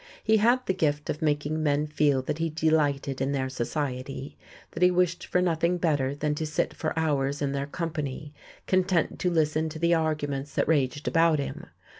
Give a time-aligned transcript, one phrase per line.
[0.23, 4.35] He had the gift of making men feel that he delighted in their society,
[4.71, 8.33] that he wished for nothing better than to sit for hours in their company,
[8.65, 11.67] content to listen to the arguments that raged about him.